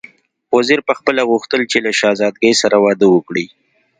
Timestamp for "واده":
2.83-3.07